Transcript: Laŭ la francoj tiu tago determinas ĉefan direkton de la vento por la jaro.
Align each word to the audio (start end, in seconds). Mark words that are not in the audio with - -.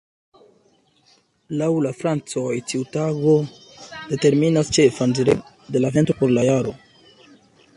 Laŭ 1.61 1.67
la 1.87 1.91
francoj 1.97 2.55
tiu 2.71 2.81
tago 2.95 3.35
determinas 4.15 4.73
ĉefan 4.79 5.15
direkton 5.21 5.77
de 5.77 5.83
la 5.85 5.93
vento 5.99 6.17
por 6.23 6.35
la 6.39 6.47
jaro. 6.49 6.75